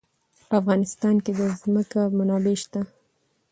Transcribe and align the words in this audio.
په 0.47 0.53
افغانستان 0.61 1.15
کې 1.23 1.31
د 1.39 1.41
ځمکه 1.61 2.01
منابع 2.17 2.55
شته. 2.63 2.81